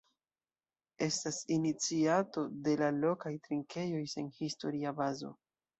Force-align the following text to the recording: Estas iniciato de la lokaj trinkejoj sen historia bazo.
Estas 1.07 1.37
iniciato 1.57 2.47
de 2.69 2.75
la 2.83 2.91
lokaj 3.05 3.35
trinkejoj 3.49 4.05
sen 4.17 4.37
historia 4.43 5.01
bazo. 5.05 5.37